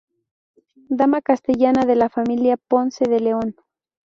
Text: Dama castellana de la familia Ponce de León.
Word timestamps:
Dama 0.89 1.21
castellana 1.21 1.85
de 1.85 1.95
la 1.95 2.09
familia 2.09 2.57
Ponce 2.57 3.05
de 3.05 3.19
León. 3.19 3.55